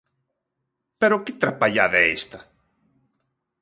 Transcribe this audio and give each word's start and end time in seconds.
¡Pero 0.99 1.21
que 1.23 1.37
trapallada 1.41 1.97
é 2.03 2.07
esta! 2.19 2.39